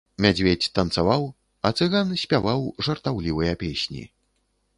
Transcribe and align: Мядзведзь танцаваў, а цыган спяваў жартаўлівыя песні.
Мядзведзь 0.25 0.69
танцаваў, 0.79 1.27
а 1.67 1.73
цыган 1.81 2.15
спяваў 2.23 2.65
жартаўлівыя 2.89 3.53
песні. 3.67 4.03